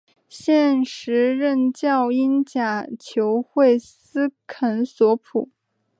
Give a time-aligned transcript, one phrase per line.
[0.27, 5.51] 现时任教英甲球会斯肯索普。